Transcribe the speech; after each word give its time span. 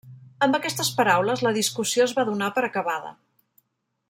Amb 0.45 0.55
aquestes 0.59 0.89
paraules 1.01 1.45
la 1.49 1.53
discussió 1.59 2.09
es 2.09 2.17
va 2.21 2.27
donar 2.33 2.51
per 2.57 2.65
acabada. 2.71 3.17